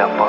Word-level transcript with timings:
up 0.00 0.25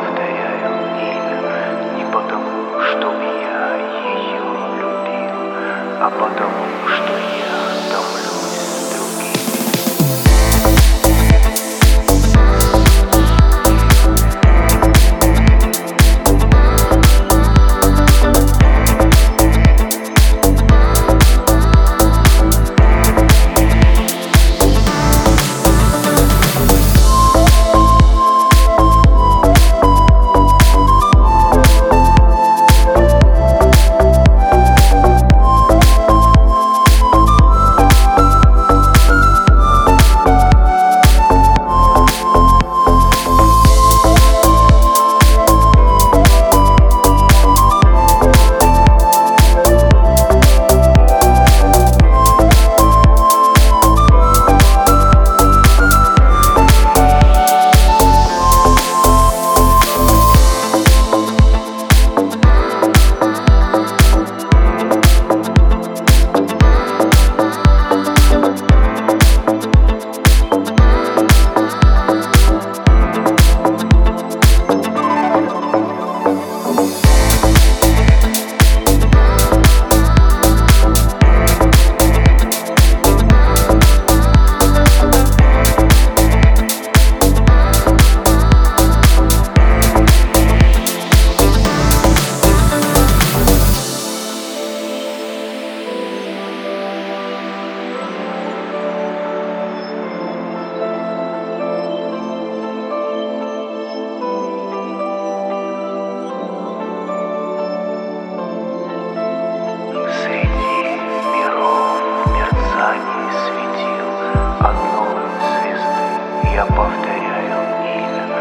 Я 116.57 116.65
повторяю 116.65 117.53
имя 117.85 118.33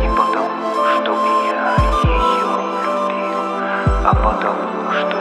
не 0.00 0.08
потому, 0.08 0.74
чтобы 0.94 1.26
я 1.50 1.74
ее 2.04 2.46
любил, 2.84 3.40
а 4.04 4.14
потому, 4.14 4.92
что 4.92 5.16